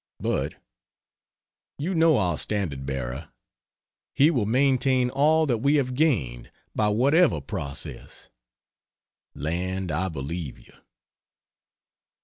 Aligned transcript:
But 0.19 0.55
"You 1.77 1.93
know 1.93 2.17
our 2.17 2.35
standard 2.35 2.87
bearer. 2.87 3.29
He 4.15 4.31
will 4.31 4.47
maintain 4.47 5.11
all 5.11 5.45
that 5.45 5.59
we 5.59 5.75
have 5.75 5.93
gained" 5.93 6.49
by 6.73 6.87
whatever 6.87 7.39
process. 7.39 8.27
Land, 9.35 9.91
I 9.91 10.09
believe 10.09 10.57
you! 10.57 10.73